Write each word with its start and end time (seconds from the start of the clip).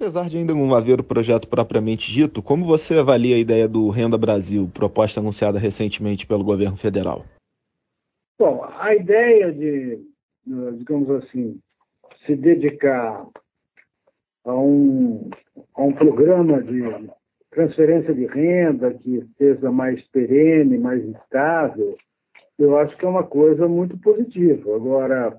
Apesar 0.00 0.30
de 0.30 0.38
ainda 0.38 0.54
não 0.54 0.74
haver 0.74 0.98
o 0.98 1.04
projeto 1.04 1.46
propriamente 1.46 2.10
dito, 2.10 2.42
como 2.42 2.64
você 2.64 2.94
avalia 2.94 3.36
a 3.36 3.38
ideia 3.38 3.68
do 3.68 3.90
Renda 3.90 4.16
Brasil, 4.16 4.66
proposta 4.72 5.20
anunciada 5.20 5.58
recentemente 5.58 6.26
pelo 6.26 6.42
governo 6.42 6.78
federal? 6.78 7.26
Bom, 8.38 8.64
a 8.64 8.94
ideia 8.94 9.52
de, 9.52 10.00
digamos 10.78 11.10
assim, 11.10 11.60
se 12.24 12.34
dedicar 12.34 13.26
a 14.46 14.54
um, 14.54 15.28
a 15.74 15.82
um 15.82 15.92
programa 15.92 16.62
de 16.62 16.80
transferência 17.50 18.14
de 18.14 18.24
renda 18.24 18.94
que 18.94 19.22
seja 19.36 19.70
mais 19.70 20.02
perene, 20.08 20.78
mais 20.78 21.04
estável, 21.04 21.98
eu 22.58 22.78
acho 22.78 22.96
que 22.96 23.04
é 23.04 23.08
uma 23.08 23.24
coisa 23.24 23.68
muito 23.68 23.98
positiva. 23.98 24.74
Agora, 24.74 25.38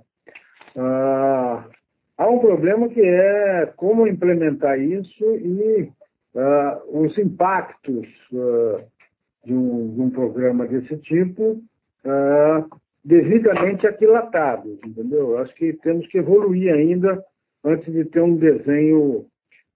ah, 0.78 1.66
há 2.22 2.30
um 2.30 2.38
problema 2.38 2.88
que 2.88 3.02
é 3.02 3.66
como 3.76 4.08
implementar 4.08 4.80
isso 4.80 5.26
e 5.38 5.90
ah, 6.36 6.80
os 6.88 7.18
impactos 7.18 8.08
ah, 8.34 8.84
de, 9.44 9.54
um, 9.54 9.94
de, 9.94 10.02
um, 10.02 10.10
programa 10.12 10.68
desse 10.68 10.98
tipo 10.98 11.60
ah, 12.06 12.64
devidamente 13.04 13.88
aquilatados, 13.88 14.78
entendeu? 14.86 15.40
Acho 15.40 15.54
que 15.56 15.74
temos 15.74 16.06
que 16.08 16.20
evoluir 16.20 16.72
ainda 16.72 17.24
antes 17.64 17.92
de 17.92 18.06
ter 18.06 18.22
um 18.22 18.36
desenho 18.36 19.26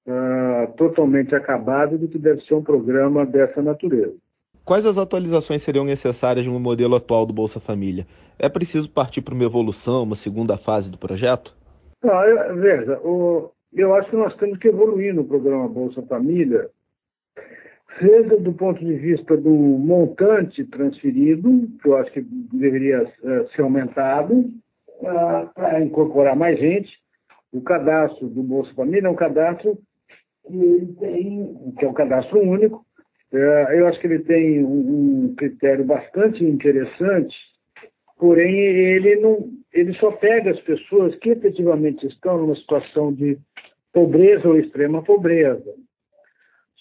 uh, 0.07 0.73
totalmente 0.77 1.35
acabado 1.35 1.97
do 1.97 2.07
que 2.07 2.17
deve 2.17 2.41
ser 2.41 2.53
um 2.55 2.63
programa 2.63 3.25
dessa 3.25 3.61
natureza. 3.61 4.15
Quais 4.63 4.85
as 4.85 4.97
atualizações 4.97 5.61
seriam 5.61 5.85
necessárias 5.85 6.45
no 6.47 6.59
modelo 6.59 6.95
atual 6.95 7.25
do 7.25 7.33
Bolsa 7.33 7.59
Família? 7.59 8.05
É 8.37 8.49
preciso 8.49 8.89
partir 8.89 9.21
para 9.21 9.33
uma 9.33 9.43
evolução, 9.43 10.03
uma 10.03 10.15
segunda 10.15 10.57
fase 10.57 10.89
do 10.89 10.97
projeto? 10.97 11.55
Não, 12.05 12.23
eu, 12.23 12.55
veja, 12.57 12.99
o, 12.99 13.51
eu 13.73 13.95
acho 13.95 14.11
que 14.11 14.15
nós 14.15 14.35
temos 14.35 14.59
que 14.59 14.67
evoluir 14.67 15.11
no 15.11 15.25
programa 15.25 15.67
Bolsa 15.67 16.03
Família, 16.03 16.69
seja 17.99 18.37
do 18.37 18.53
ponto 18.53 18.79
de 18.85 18.93
vista 18.93 19.35
do 19.35 19.49
montante 19.49 20.63
transferido, 20.65 21.67
que 21.81 21.89
eu 21.89 21.97
acho 21.97 22.11
que 22.11 22.21
deveria 22.21 23.03
uh, 23.03 23.49
ser 23.55 23.63
aumentado, 23.63 24.33
uh, 24.35 25.51
para 25.55 25.83
incorporar 25.83 26.35
mais 26.35 26.59
gente. 26.59 26.93
O 27.51 27.61
cadastro 27.61 28.27
do 28.27 28.43
Bolsa 28.43 28.71
Família 28.75 29.07
é 29.07 29.09
um 29.09 29.15
cadastro 29.15 29.75
que 30.45 30.55
ele 30.55 30.93
tem, 30.99 31.73
que 31.79 31.85
é 31.85 31.89
um 31.89 31.93
cadastro 31.93 32.39
único. 32.39 32.85
É, 33.33 33.79
eu 33.79 33.87
acho 33.87 33.99
que 33.99 34.05
ele 34.05 34.19
tem 34.19 34.63
um, 34.63 35.25
um 35.25 35.35
critério 35.35 35.83
bastante 35.83 36.43
interessante, 36.43 37.35
porém 38.17 38.57
ele 38.57 39.15
não, 39.17 39.49
ele 39.73 39.93
só 39.95 40.11
pega 40.11 40.51
as 40.51 40.59
pessoas 40.61 41.15
que 41.15 41.29
efetivamente 41.29 42.05
estão 42.07 42.37
numa 42.37 42.55
situação 42.55 43.13
de 43.13 43.37
pobreza 43.93 44.47
ou 44.47 44.59
extrema 44.59 45.03
pobreza. 45.03 45.73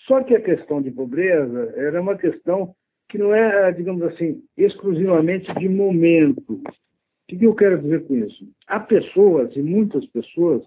Só 0.06 0.22
que 0.22 0.34
a 0.34 0.40
questão 0.40 0.82
de 0.82 0.90
pobreza 0.90 1.72
era 1.76 2.00
uma 2.00 2.16
questão 2.16 2.74
que 3.08 3.18
não 3.18 3.34
é, 3.34 3.72
digamos 3.72 4.02
assim, 4.02 4.42
exclusivamente 4.56 5.52
de 5.54 5.68
momento. 5.68 6.42
O 6.48 7.36
que 7.36 7.44
eu 7.44 7.54
quero 7.54 7.80
dizer 7.80 8.06
com 8.06 8.16
isso? 8.16 8.46
Há 8.66 8.80
pessoas, 8.80 9.54
e 9.56 9.62
muitas 9.62 10.04
pessoas, 10.06 10.62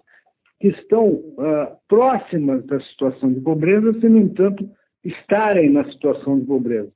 que 0.60 0.68
estão 0.68 1.08
uh, 1.08 1.76
próximas 1.86 2.64
da 2.66 2.80
situação 2.80 3.32
de 3.32 3.40
pobreza, 3.40 3.92
sem, 4.00 4.10
no 4.10 4.18
entanto, 4.18 4.68
estarem 5.04 5.70
na 5.70 5.84
situação 5.92 6.40
de 6.40 6.46
pobreza, 6.46 6.90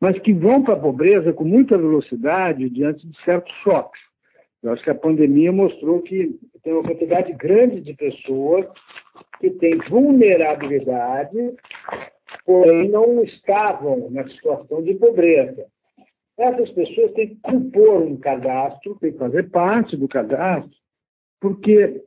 mas 0.00 0.18
que 0.18 0.32
vão 0.32 0.62
para 0.62 0.74
a 0.74 0.80
pobreza 0.80 1.32
com 1.32 1.44
muita 1.44 1.78
velocidade 1.78 2.68
diante 2.70 3.06
de 3.06 3.24
certos 3.24 3.52
choques. 3.62 4.00
Eu 4.62 4.72
acho 4.72 4.82
que 4.82 4.90
a 4.90 4.94
pandemia 4.94 5.52
mostrou 5.52 6.00
que 6.00 6.38
tem 6.62 6.72
uma 6.72 6.82
quantidade 6.82 7.32
grande 7.34 7.82
de 7.82 7.94
pessoas 7.94 8.66
que 9.38 9.50
têm 9.50 9.76
vulnerabilidade, 9.90 11.36
porém 12.46 12.88
não 12.88 13.22
estavam 13.22 14.10
na 14.10 14.26
situação 14.28 14.82
de 14.82 14.94
pobreza. 14.94 15.66
Essas 16.36 16.70
pessoas 16.70 17.12
têm 17.12 17.28
que 17.28 17.36
compor 17.42 18.02
um 18.02 18.16
cadastro, 18.16 18.96
têm 18.96 19.12
que 19.12 19.18
fazer 19.18 19.50
parte 19.50 19.96
do 19.96 20.08
cadastro, 20.08 20.74
porque 21.40 22.02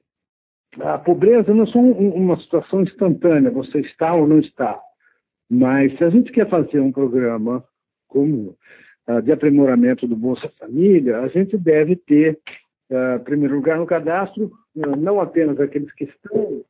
a 0.79 0.97
pobreza 0.97 1.53
não 1.53 1.63
é 1.63 1.67
só 1.67 1.79
uma 1.79 2.39
situação 2.39 2.81
instantânea, 2.81 3.51
você 3.51 3.79
está 3.79 4.15
ou 4.15 4.27
não 4.27 4.39
está. 4.39 4.81
Mas 5.49 5.95
se 5.97 6.03
a 6.03 6.09
gente 6.09 6.31
quer 6.31 6.49
fazer 6.49 6.79
um 6.79 6.91
programa 6.91 7.63
como 8.07 8.55
uh, 9.07 9.21
de 9.21 9.31
aprimoramento 9.31 10.07
do 10.07 10.15
Bolsa 10.15 10.51
Família, 10.59 11.19
a 11.19 11.27
gente 11.27 11.57
deve 11.57 11.95
ter, 11.95 12.39
em 12.89 13.23
primeiro 13.23 13.55
lugar, 13.55 13.77
no 13.77 13.85
cadastro, 13.85 14.51
uh, 14.75 14.95
não 14.95 15.19
apenas 15.19 15.59
aqueles 15.59 15.91
que 15.93 16.05
estão 16.05 16.63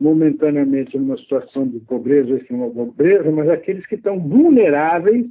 momentaneamente 0.00 0.98
numa 0.98 1.16
situação 1.16 1.66
de 1.66 1.80
pobreza 1.80 2.30
ou 2.30 2.36
extrema 2.36 2.70
pobreza, 2.70 3.30
mas 3.30 3.48
aqueles 3.48 3.86
que 3.86 3.94
estão 3.94 4.18
vulneráveis 4.20 5.26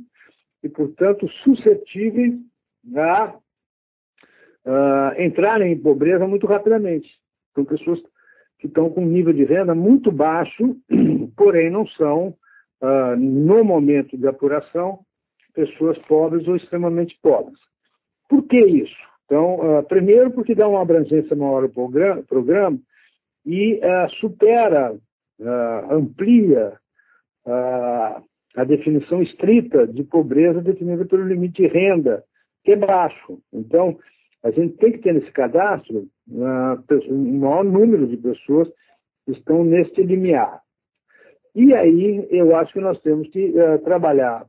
e, 0.64 0.70
portanto, 0.70 1.28
suscetíveis 1.44 2.34
a 2.96 3.36
entrarem 5.20 5.74
em 5.74 5.78
pobreza 5.78 6.26
muito 6.26 6.48
rapidamente. 6.48 7.10
São 7.54 7.66
pessoas 7.66 8.00
que 8.58 8.68
estão 8.68 8.90
com 8.90 9.06
nível 9.06 9.34
de 9.34 9.44
renda 9.44 9.76
muito 9.76 10.10
baixo, 10.10 10.78
porém 11.36 11.70
não 11.70 11.86
são, 11.86 12.34
no 13.18 13.62
momento 13.64 14.18
de 14.18 14.26
apuração, 14.26 15.06
pessoas 15.54 15.98
pobres 16.08 16.48
ou 16.48 16.56
extremamente 16.56 17.18
pobres. 17.22 17.60
Por 18.30 18.44
que 18.44 18.60
isso? 18.60 18.96
Então, 19.26 19.80
uh, 19.80 19.84
primeiro, 19.84 20.32
porque 20.32 20.56
dá 20.56 20.68
uma 20.68 20.82
abrangência 20.82 21.36
maior 21.36 21.64
ao 21.64 21.70
programa, 21.70 22.24
programa 22.24 22.80
e 23.46 23.76
uh, 23.76 24.10
supera, 24.20 24.96
amplia 25.90 26.78
a 28.56 28.64
definição 28.64 29.22
estrita 29.22 29.86
de 29.88 30.04
pobreza 30.04 30.62
definida 30.62 31.06
pelo 31.06 31.28
limite 31.28 31.64
de 31.64 31.68
renda, 31.68 32.24
que 32.64 32.74
é 32.74 32.76
baixo. 32.76 33.40
Então, 33.52 33.98
a 34.44 34.52
gente 34.52 34.76
tem 34.76 34.92
que 34.92 35.00
ter 35.00 35.14
nesse 35.14 35.32
cadastro 35.32 36.08
uh, 36.30 37.14
um 37.14 37.40
maior 37.40 37.64
número 37.64 38.06
de 38.08 38.18
pessoas 38.18 38.68
que 39.26 39.32
estão 39.32 39.64
neste 39.64 40.04
limiar. 40.04 40.62
E 41.56 41.76
aí 41.78 42.28
eu 42.30 42.56
acho 42.56 42.74
que 42.74 42.82
nós 42.82 43.00
temos 43.02 43.30
que 43.30 43.52
uh, 43.52 43.80
trabalhar 43.84 44.46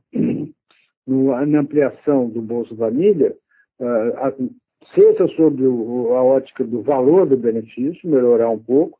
no, 1.05 1.45
na 1.45 1.59
ampliação 1.59 2.29
do 2.29 2.41
Bolsa 2.41 2.75
Família, 2.75 3.35
uh, 3.79 4.49
seja 4.93 5.27
sobre 5.35 5.65
o, 5.65 6.13
a 6.15 6.23
ótica 6.23 6.63
do 6.63 6.81
valor 6.81 7.25
do 7.25 7.37
benefício, 7.37 8.09
melhorar 8.09 8.49
um 8.49 8.59
pouco, 8.59 8.99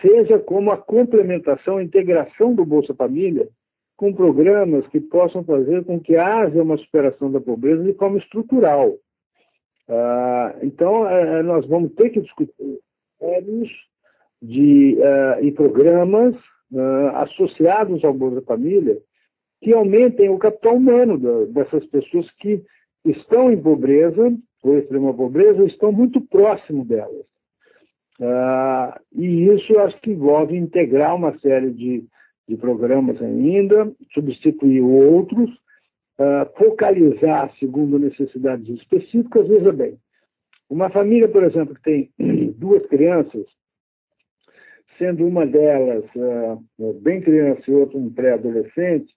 seja 0.00 0.38
como 0.38 0.72
a 0.72 0.76
complementação, 0.76 1.78
a 1.78 1.82
integração 1.82 2.54
do 2.54 2.64
Bolsa 2.64 2.94
Família 2.94 3.48
com 4.00 4.14
programas 4.14 4.86
que 4.86 4.98
possam 4.98 5.44
fazer 5.44 5.84
com 5.84 6.00
que 6.00 6.16
haja 6.16 6.62
uma 6.62 6.78
superação 6.78 7.30
da 7.30 7.38
pobreza 7.38 7.84
de 7.84 7.92
forma 7.92 8.16
estrutural. 8.16 8.92
Uh, 9.86 10.56
então, 10.62 11.02
uh, 11.02 11.42
nós 11.42 11.66
vamos 11.66 11.92
ter 11.92 12.08
que 12.08 12.22
discutir 12.22 12.54
critérios 13.18 13.68
de, 14.40 14.96
uh, 15.00 15.44
e 15.44 15.52
programas 15.52 16.34
associados 17.14 18.04
ao 18.04 18.14
Bolsa 18.14 18.40
Família 18.42 18.96
que 19.60 19.74
aumentem 19.74 20.30
o 20.30 20.38
capital 20.38 20.76
humano 20.76 21.18
da, 21.18 21.44
dessas 21.46 21.84
pessoas 21.86 22.30
que 22.40 22.62
estão 23.04 23.50
em 23.50 23.60
pobreza, 23.60 24.32
ou 24.62 24.78
extrema 24.78 25.14
pobreza, 25.14 25.64
estão 25.64 25.92
muito 25.92 26.20
próximo 26.20 26.84
delas. 26.84 27.24
e 29.14 29.46
isso 29.46 29.78
acho 29.80 30.00
que 30.00 30.10
envolve 30.10 30.56
integrar 30.56 31.14
uma 31.14 31.38
série 31.38 31.70
de, 31.70 32.04
de 32.48 32.56
programas 32.56 33.20
ainda, 33.22 33.92
substituir 34.12 34.82
outros, 34.82 35.50
uh, 36.18 36.46
focalizar 36.62 37.52
segundo 37.58 37.98
necessidades 37.98 38.68
específicas. 38.68 39.48
Veja 39.48 39.72
bem, 39.72 39.98
uma 40.68 40.90
família, 40.90 41.28
por 41.28 41.42
exemplo, 41.42 41.74
que 41.74 41.82
tem 41.82 42.10
duas 42.58 42.84
crianças, 42.86 43.46
sendo 44.98 45.26
uma 45.26 45.46
delas 45.46 46.04
uh, 46.14 46.92
bem 47.00 47.22
criança 47.22 47.62
e 47.66 47.72
outra 47.72 47.96
um 47.96 48.10
pré-adolescente, 48.10 49.14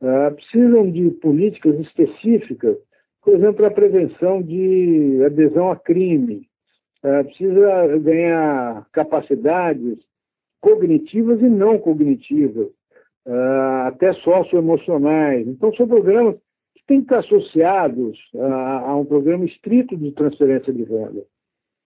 uh, 0.00 0.34
precisam 0.34 0.90
de 0.90 1.10
políticas 1.10 1.78
específicas, 1.80 2.76
por 3.22 3.34
exemplo, 3.34 3.66
a 3.66 3.70
prevenção 3.70 4.42
de 4.42 5.22
adesão 5.24 5.70
a 5.70 5.76
crime, 5.76 6.48
uh, 7.04 7.24
precisa 7.24 7.98
ganhar 7.98 8.86
capacidades 8.92 9.98
cognitivas 10.60 11.40
e 11.40 11.48
não 11.48 11.78
cognitivas, 11.78 12.68
uh, 13.26 13.86
até 13.86 14.12
socioemocionais. 14.14 15.46
Então, 15.46 15.74
são 15.74 15.86
programas 15.86 16.36
que 16.74 16.82
têm 16.86 17.00
que 17.02 17.12
estar 17.12 17.20
associados 17.20 18.18
a, 18.36 18.90
a 18.90 18.96
um 18.96 19.04
programa 19.04 19.44
estrito 19.44 19.96
de 19.96 20.12
transferência 20.12 20.72
de 20.72 20.84
renda. 20.84 21.24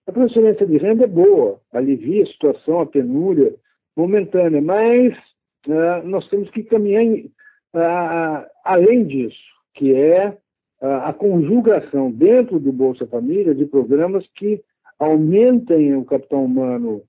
A 0.07 0.11
transferência 0.11 0.67
de 0.67 0.77
renda 0.77 1.05
é 1.05 1.07
boa, 1.07 1.59
alivia 1.73 2.23
a 2.23 2.27
situação, 2.27 2.79
a 2.79 2.85
penúria 2.85 3.55
momentânea, 3.95 4.61
mas 4.61 5.17
nós 6.03 6.27
temos 6.29 6.49
que 6.51 6.63
caminhar 6.63 7.01
em, 7.01 7.31
uh, 7.75 8.45
além 8.63 9.05
disso, 9.05 9.37
que 9.73 9.93
é 9.93 10.29
uh, 10.29 10.87
a 11.03 11.13
conjugação 11.13 12.09
dentro 12.11 12.59
do 12.59 12.71
Bolsa 12.71 13.05
Família 13.05 13.53
de 13.53 13.65
programas 13.65 14.25
que 14.35 14.63
aumentem 14.97 15.93
o 15.93 16.05
capital 16.05 16.45
humano 16.45 17.01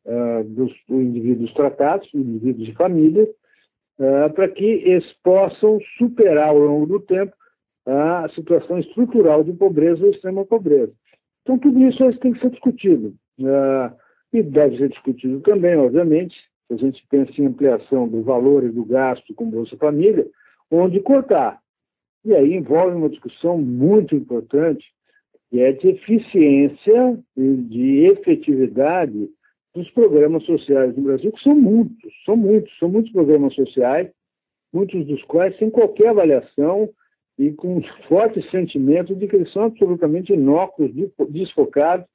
dos, 0.47 0.73
dos, 0.89 1.01
indivíduos 1.01 1.55
tratados, 1.55 2.13
indivíduos 2.13 2.67
de 2.67 2.75
família, 2.75 3.23
uh, 3.23 4.33
para 4.35 4.49
que 4.49 4.65
eles 4.65 5.07
possam 5.23 5.79
superar 5.97 6.49
ao 6.49 6.59
longo 6.59 6.87
do 6.87 7.01
tempo 7.01 7.33
a 7.87 8.29
situação 8.35 8.81
estrutural 8.81 9.45
de 9.45 9.53
pobreza 9.53 10.05
ou 10.05 10.11
extrema 10.11 10.45
pobreza. 10.45 10.93
Então, 11.43 11.57
tudo 11.57 11.81
isso 11.87 12.03
tem 12.19 12.33
que 12.33 12.41
ser 12.41 12.51
discutido. 12.51 13.15
E 14.33 14.43
deve 14.43 14.79
ser 14.79 14.89
discutido 14.89 15.41
também, 15.43 15.77
obviamente, 15.77 16.35
se 16.67 16.75
a 16.75 16.77
gente 16.77 17.07
pensa 17.09 17.31
em 17.41 17.47
ampliação 17.47 18.09
do 18.09 18.23
valor 18.23 18.65
e 18.65 18.71
do 18.71 18.85
gasto 18.85 19.33
com 19.33 19.49
Bolsa 19.49 19.77
Família, 19.77 20.27
onde 20.71 21.01
cortar. 21.01 21.61
E 22.25 22.35
aí 22.35 22.55
envolve 22.55 22.97
uma 22.97 23.09
discussão 23.09 23.59
muito 23.59 24.15
importante, 24.15 24.85
que 25.51 25.61
é 25.61 25.73
de 25.73 25.91
eficiência 25.91 27.19
e 27.37 27.57
de 27.57 28.07
efetividade 28.07 29.31
dos 29.75 29.89
programas 29.91 30.45
sociais 30.45 30.97
no 30.97 31.05
Brasil, 31.05 31.31
que 31.31 31.43
são 31.43 31.55
muitos, 31.55 32.13
são 32.25 32.37
muitos, 32.37 32.77
são 32.79 32.89
muitos 32.89 33.13
programas 33.13 33.55
sociais, 33.55 34.11
muitos 34.73 35.07
dos 35.07 35.23
quais 35.25 35.57
sem 35.59 35.71
qualquer 35.71 36.09
avaliação 36.09 36.89
e 37.39 37.53
com 37.53 37.77
um 37.77 37.83
forte 38.09 38.43
sentimento 38.51 39.15
de 39.15 39.29
que 39.29 39.37
eles 39.37 39.53
são 39.53 39.65
absolutamente 39.65 40.33
inócuos, 40.33 40.91
desfocados 41.29 42.07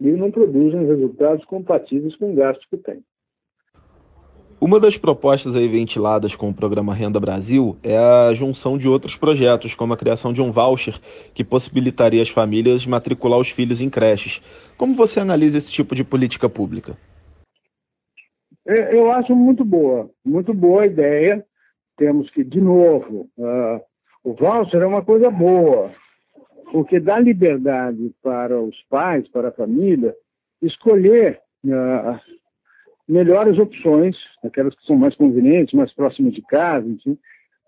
e 0.00 0.08
não 0.12 0.30
produzem 0.30 0.86
resultados 0.86 1.44
compatíveis 1.46 2.14
com 2.16 2.32
o 2.32 2.34
gasto 2.34 2.64
que 2.70 2.76
têm. 2.76 3.02
Uma 4.60 4.80
das 4.80 4.96
propostas 4.96 5.54
aí 5.54 5.68
ventiladas 5.68 6.34
com 6.34 6.48
o 6.48 6.54
programa 6.54 6.92
Renda 6.92 7.20
Brasil 7.20 7.76
é 7.80 7.96
a 7.96 8.34
junção 8.34 8.76
de 8.76 8.88
outros 8.88 9.14
projetos, 9.14 9.76
como 9.76 9.92
a 9.92 9.96
criação 9.96 10.32
de 10.32 10.42
um 10.42 10.50
voucher 10.50 10.98
que 11.32 11.44
possibilitaria 11.44 12.20
as 12.20 12.28
famílias 12.28 12.84
matricular 12.84 13.38
os 13.38 13.50
filhos 13.50 13.80
em 13.80 13.88
creches. 13.88 14.42
Como 14.76 14.96
você 14.96 15.20
analisa 15.20 15.58
esse 15.58 15.70
tipo 15.70 15.94
de 15.94 16.02
política 16.02 16.48
pública? 16.48 16.96
É, 18.66 18.98
eu 18.98 19.12
acho 19.12 19.34
muito 19.34 19.64
boa, 19.64 20.10
muito 20.24 20.52
boa 20.52 20.82
a 20.82 20.86
ideia. 20.86 21.46
Temos 21.96 22.28
que, 22.30 22.42
de 22.42 22.60
novo, 22.60 23.30
uh, 23.38 23.80
o 24.24 24.34
voucher 24.34 24.82
é 24.82 24.86
uma 24.86 25.04
coisa 25.04 25.30
boa, 25.30 25.92
porque 26.72 26.98
dá 26.98 27.16
liberdade 27.20 28.12
para 28.20 28.60
os 28.60 28.76
pais, 28.90 29.28
para 29.28 29.50
a 29.50 29.52
família, 29.52 30.16
escolher 30.60 31.40
uh, 31.64 32.37
melhores 33.08 33.58
opções, 33.58 34.16
aquelas 34.44 34.74
que 34.74 34.84
são 34.84 34.96
mais 34.96 35.14
convenientes, 35.16 35.74
mais 35.74 35.92
próximas 35.94 36.34
de 36.34 36.42
casa, 36.42 36.86
enfim, 36.86 37.18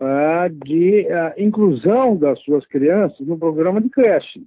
uh, 0.01 0.65
de 0.65 1.07
uh, 1.07 1.41
inclusão 1.41 2.17
das 2.17 2.41
suas 2.43 2.67
crianças 2.67 3.27
no 3.27 3.39
programa 3.39 3.81
de 3.81 3.89
creche. 3.89 4.43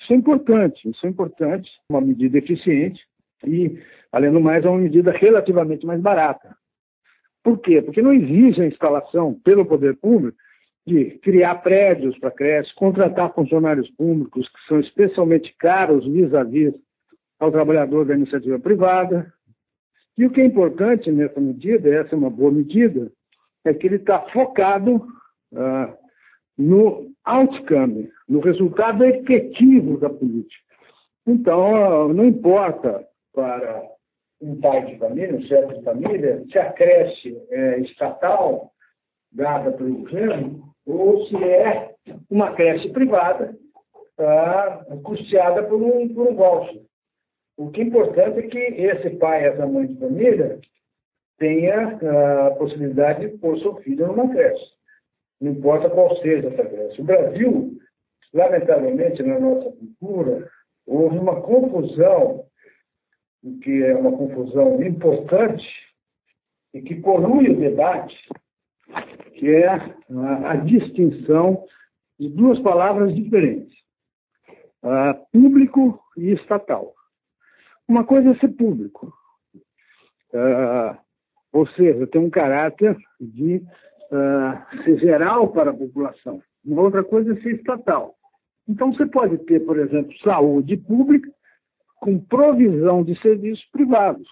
Isso 0.00 0.12
é 0.12 0.16
importante, 0.16 0.88
isso 0.88 1.06
é 1.06 1.08
importante, 1.08 1.70
uma 1.90 2.00
medida 2.00 2.38
eficiente 2.38 3.00
e, 3.44 3.78
além 4.12 4.32
do 4.32 4.40
mais, 4.40 4.64
é 4.64 4.68
uma 4.68 4.78
medida 4.78 5.12
relativamente 5.12 5.86
mais 5.86 6.00
barata. 6.00 6.56
Por 7.42 7.58
quê? 7.58 7.80
Porque 7.80 8.02
não 8.02 8.12
exige 8.12 8.60
a 8.60 8.66
instalação 8.66 9.34
pelo 9.44 9.64
poder 9.64 9.96
público 9.96 10.36
de 10.86 11.18
criar 11.22 11.56
prédios 11.56 12.18
para 12.18 12.30
creche, 12.30 12.74
contratar 12.74 13.34
funcionários 13.34 13.90
públicos 13.90 14.48
que 14.48 14.68
são 14.68 14.80
especialmente 14.80 15.54
caros 15.58 16.06
vis-à-vis 16.06 16.72
-vis 16.72 16.80
ao 17.38 17.52
trabalhador 17.52 18.04
da 18.04 18.14
iniciativa 18.14 18.58
privada. 18.58 19.32
E 20.18 20.26
o 20.26 20.30
que 20.30 20.40
é 20.40 20.44
importante 20.44 21.12
nessa 21.12 21.40
medida, 21.40 21.88
essa 21.88 22.16
é 22.16 22.18
uma 22.18 22.28
boa 22.28 22.50
medida, 22.50 23.12
é 23.64 23.72
que 23.72 23.86
ele 23.86 23.96
está 23.96 24.20
focado 24.32 25.06
ah, 25.54 25.94
no 26.58 27.12
outcome, 27.24 28.10
no 28.28 28.40
resultado 28.40 29.04
efetivo 29.04 29.96
da 29.96 30.10
política. 30.10 30.64
Então, 31.24 32.08
não 32.12 32.24
importa 32.24 33.06
para 33.32 33.84
um 34.40 34.60
pai 34.60 34.86
de 34.86 34.98
família, 34.98 35.36
um 35.36 35.42
chefe 35.42 35.78
de 35.78 35.84
família, 35.84 36.44
se 36.50 36.58
a 36.58 36.72
creche 36.72 37.40
é 37.50 37.78
estatal, 37.80 38.72
dada 39.30 39.70
pelo 39.70 39.98
governo, 39.98 40.74
ou 40.84 41.26
se 41.26 41.36
é 41.36 41.94
uma 42.28 42.54
creche 42.54 42.88
privada 42.88 43.56
tá, 44.16 44.84
custeada 45.04 45.62
por 45.62 45.80
um, 45.80 46.08
por 46.08 46.28
um 46.28 46.34
voucher. 46.34 46.87
O 47.58 47.70
que 47.70 47.80
é 47.80 47.84
importante 47.84 48.38
é 48.38 48.42
que 48.42 48.58
esse 48.58 49.10
pai, 49.16 49.44
essa 49.44 49.66
mãe 49.66 49.86
de 49.88 49.98
família, 49.98 50.60
tenha 51.38 51.98
a 52.46 52.50
possibilidade 52.52 53.28
de 53.28 53.36
pôr 53.38 53.58
seu 53.58 53.74
filho 53.82 54.06
numa 54.06 54.28
creche. 54.30 54.64
Não 55.40 55.52
importa 55.52 55.90
qual 55.90 56.16
seja 56.18 56.48
essa 56.48 56.64
creche. 56.64 57.00
O 57.00 57.04
Brasil, 57.04 57.76
lamentavelmente, 58.32 59.22
na 59.24 59.40
nossa 59.40 59.72
cultura, 59.72 60.48
houve 60.86 61.18
uma 61.18 61.40
confusão, 61.42 62.46
que 63.62 63.82
é 63.82 63.94
uma 63.96 64.16
confusão 64.16 64.80
importante, 64.80 65.66
e 66.72 66.80
que 66.80 66.94
polui 66.94 67.50
o 67.50 67.58
debate 67.58 68.16
que 69.34 69.48
é 69.54 69.68
a, 69.68 70.50
a 70.50 70.56
distinção 70.56 71.64
de 72.18 72.28
duas 72.28 72.60
palavras 72.60 73.14
diferentes: 73.14 73.76
público 75.32 76.00
e 76.16 76.32
estatal. 76.32 76.94
Uma 77.88 78.04
coisa 78.04 78.30
é 78.30 78.34
ser 78.36 78.48
público, 78.48 79.12
ou 81.52 81.66
seja, 81.68 82.06
tem 82.06 82.20
um 82.20 82.28
caráter 82.30 82.96
de 83.18 83.62
ser 84.84 84.98
geral 84.98 85.48
para 85.48 85.70
a 85.70 85.74
população. 85.74 86.42
Uma 86.64 86.82
outra 86.82 87.02
coisa 87.02 87.32
é 87.32 87.40
ser 87.40 87.56
estatal. 87.56 88.14
Então, 88.68 88.92
você 88.92 89.06
pode 89.06 89.38
ter, 89.46 89.60
por 89.60 89.78
exemplo, 89.78 90.12
saúde 90.18 90.76
pública 90.76 91.30
com 92.00 92.20
provisão 92.20 93.02
de 93.02 93.18
serviços 93.20 93.64
privados. 93.72 94.28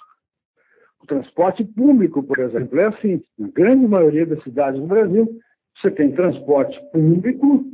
O 1.02 1.06
transporte 1.06 1.64
público, 1.64 2.22
por 2.22 2.38
exemplo, 2.38 2.78
é 2.78 2.86
assim. 2.86 3.22
Na 3.38 3.48
grande 3.48 3.88
maioria 3.88 4.26
das 4.26 4.42
cidades 4.42 4.78
do 4.78 4.86
Brasil, 4.86 5.26
você 5.80 5.90
tem 5.90 6.12
transporte 6.12 6.78
público, 6.92 7.64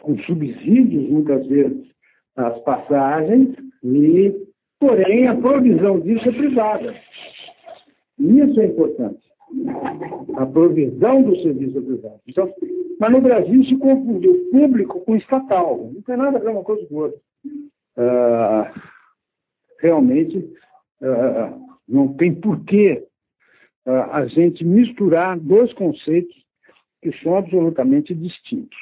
com 0.00 0.18
subsídios, 0.18 1.08
muitas 1.08 1.46
vezes, 1.46 1.90
às 2.36 2.58
passagens, 2.60 3.56
e, 3.82 4.51
porém, 4.82 5.28
a 5.28 5.36
provisão 5.36 6.00
disso 6.00 6.28
é 6.28 6.32
privada. 6.32 6.96
Isso 8.18 8.60
é 8.60 8.66
importante. 8.66 9.22
A 10.34 10.44
provisão 10.44 11.22
do 11.22 11.40
serviço 11.40 11.78
é 11.78 11.80
privado. 11.80 12.20
Então, 12.26 12.52
mas 12.98 13.10
no 13.10 13.20
Brasil 13.20 13.64
se 13.64 13.76
confundiu 13.76 14.50
público 14.50 15.00
com 15.02 15.14
estatal. 15.14 15.88
Não 15.94 16.02
tem 16.02 16.16
nada 16.16 16.38
a 16.38 16.40
ver 16.40 16.50
uma 16.50 16.64
coisa 16.64 16.84
com 16.86 16.96
outra. 16.96 17.18
Uh, 17.96 18.80
realmente, 19.78 20.38
uh, 20.38 21.62
não 21.88 22.14
tem 22.14 22.34
porquê 22.34 23.06
uh, 23.86 24.10
a 24.10 24.26
gente 24.26 24.64
misturar 24.64 25.38
dois 25.38 25.72
conceitos 25.74 26.34
que 27.00 27.12
são 27.22 27.36
absolutamente 27.36 28.14
distintos. 28.14 28.78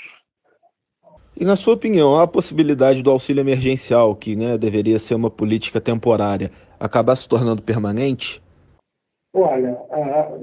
E 1.37 1.45
na 1.45 1.57
sua 1.57 1.75
opinião, 1.75 2.17
há 2.17 2.25
a 2.25 2.29
possibilidade 2.29 3.03
do 3.03 3.11
auxílio 3.11 3.41
emergencial, 3.41 4.15
que 4.15 4.37
né, 4.37 4.59
deveria 4.59 4.99
ser 4.99 5.15
uma 5.15 5.31
política 5.31 5.81
temporária, 5.81 6.51
acabar 6.79 7.17
se 7.17 7.29
tornando 7.29 7.63
permanente? 7.63 8.43
Olha, 9.33 9.79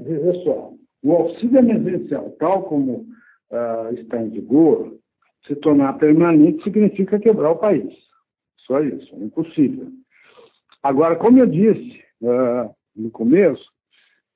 veja 0.02 0.32
só, 0.44 0.72
o 1.02 1.12
auxílio 1.12 1.58
emergencial, 1.58 2.30
tal 2.38 2.62
como 2.64 3.06
está 3.92 4.20
em 4.20 4.30
vigor, 4.30 4.96
se 5.46 5.54
tornar 5.56 5.92
permanente 5.98 6.64
significa 6.64 7.18
quebrar 7.18 7.50
o 7.52 7.58
país. 7.58 7.94
Só 8.66 8.80
isso, 8.80 9.14
é 9.14 9.24
impossível. 9.24 9.88
Agora, 10.82 11.16
como 11.16 11.38
eu 11.38 11.46
disse, 11.46 12.02
no 12.94 13.10
começo, 13.10 13.64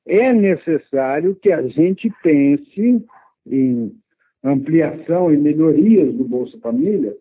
é 0.07 0.33
necessário 0.33 1.35
que 1.35 1.53
a 1.53 1.63
gente 1.67 2.13
pense 2.23 3.05
em 3.47 4.02
ampliação 4.45 5.33
e 5.33 5.37
melhorias 5.37 6.15
do 6.15 6.25
Bolsa 6.25 6.59
Família 6.59 7.15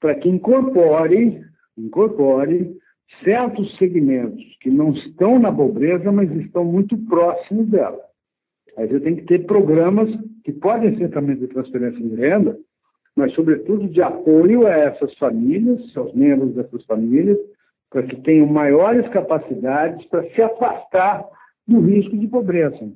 para 0.00 0.14
que 0.14 0.28
incorpore, 0.28 1.42
incorpore 1.76 2.76
certos 3.22 3.76
segmentos 3.78 4.42
que 4.60 4.70
não 4.70 4.92
estão 4.92 5.38
na 5.38 5.52
pobreza, 5.52 6.10
mas 6.10 6.30
estão 6.36 6.64
muito 6.64 6.96
próximos 7.06 7.68
dela. 7.68 8.00
Aí 8.76 8.86
você 8.86 9.00
tem 9.00 9.16
que 9.16 9.24
ter 9.24 9.46
programas 9.46 10.10
que 10.44 10.52
podem 10.52 10.96
ser 10.98 11.10
também 11.10 11.36
de 11.36 11.46
transferência 11.46 12.00
de 12.00 12.14
renda, 12.16 12.58
mas, 13.16 13.32
sobretudo, 13.34 13.88
de 13.88 14.02
apoio 14.02 14.66
a 14.66 14.72
essas 14.72 15.16
famílias, 15.16 15.96
aos 15.96 16.12
membros 16.14 16.54
dessas 16.54 16.84
famílias, 16.84 17.38
para 17.88 18.02
que 18.02 18.20
tenham 18.22 18.46
maiores 18.46 19.08
capacidades 19.10 20.04
para 20.08 20.24
se 20.30 20.42
afastar 20.42 21.24
do 21.66 21.80
risco 21.80 22.18
de 22.18 22.26
pobreza. 22.26 22.90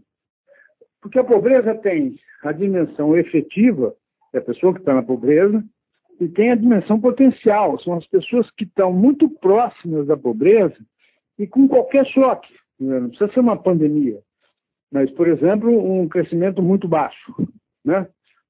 Porque 1.00 1.18
a 1.18 1.24
pobreza 1.24 1.74
tem 1.76 2.16
a 2.42 2.52
dimensão 2.52 3.16
efetiva, 3.16 3.94
é 4.32 4.38
a 4.38 4.42
pessoa 4.42 4.72
que 4.72 4.80
está 4.80 4.94
na 4.94 5.02
pobreza, 5.02 5.62
e 6.20 6.28
tem 6.28 6.50
a 6.50 6.56
dimensão 6.56 7.00
potencial, 7.00 7.78
são 7.80 7.94
as 7.94 8.06
pessoas 8.06 8.50
que 8.52 8.64
estão 8.64 8.92
muito 8.92 9.28
próximas 9.28 10.06
da 10.06 10.16
pobreza 10.16 10.76
e 11.38 11.46
com 11.46 11.68
qualquer 11.68 12.04
choque. 12.06 12.52
Né? 12.78 12.98
Não 12.98 13.08
precisa 13.08 13.32
ser 13.32 13.40
uma 13.40 13.56
pandemia, 13.56 14.20
mas, 14.90 15.10
por 15.12 15.28
exemplo, 15.28 15.70
um 15.70 16.08
crescimento 16.08 16.60
muito 16.60 16.88
baixo, 16.88 17.34
né? 17.84 18.08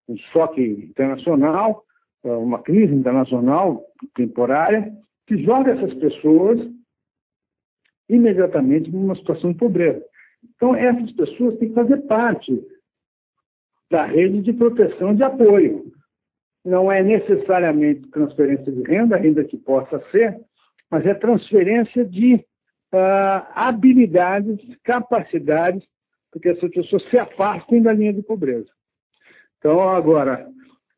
um 0.09 0.17
choque 0.33 0.63
internacional, 0.63 1.85
uma 2.25 2.63
crise 2.63 2.95
internacional 2.95 3.85
temporária, 4.15 4.93
que 5.27 5.37
joga 5.43 5.73
essas 5.73 5.93
pessoas 5.95 6.59
imediatamente 8.09 8.91
numa 8.91 9.15
situação 9.17 9.53
de 9.53 9.59
pobreza. 9.59 10.03
Então, 10.57 10.75
essas 10.75 11.13
pessoas 11.13 11.59
têm 11.59 11.69
que 11.69 11.75
fazer 11.75 11.99
parte 12.07 12.67
da 13.91 14.05
rede 14.05 14.43
de 14.43 14.53
proteção 14.53 15.15
de 15.15 15.23
apoio. 15.23 15.93
Não 16.65 16.91
é 16.91 17.03
necessariamente 17.03 18.09
transferência 18.09 18.71
de 18.71 18.83
renda, 18.83 19.17
ainda 19.17 19.45
que 19.45 19.57
possa 19.57 20.03
ser, 20.11 20.39
mas 20.91 21.07
é 21.07 21.15
transferência 21.15 22.05
de 22.05 22.35
uh, 22.35 23.47
habilidades, 23.55 24.59
capacidades, 24.83 25.83
porque 26.31 26.51
essas 26.51 26.71
pessoas 26.71 27.03
se 27.09 27.19
afastem 27.19 27.83
da 27.83 27.93
linha 27.93 28.13
de 28.13 28.23
pobreza. 28.23 28.69
Então, 29.59 29.81
agora, 29.81 30.47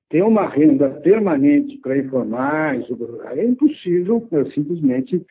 ter 0.08 0.22
uma 0.22 0.48
renda 0.48 0.90
permanente 0.90 1.78
para 1.78 1.96
informar, 1.96 2.74
é 2.74 3.44
impossível 3.44 4.26
é, 4.32 4.44
simplesmente 4.50 5.24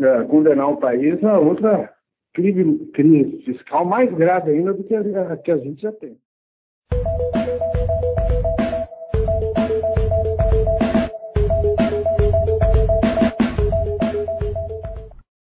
é, 0.00 0.24
condenar 0.24 0.70
o 0.70 0.78
país 0.78 1.22
a 1.22 1.38
outra 1.38 1.92
crise, 2.34 3.42
fiscal 3.44 3.84
mais 3.84 4.12
grave 4.14 4.50
ainda 4.50 4.72
do 4.72 4.84
que 4.84 4.94
a 4.94 5.36
que 5.36 5.50
a 5.50 5.58
gente 5.58 5.82
já 5.82 5.92
tem. 5.92 6.16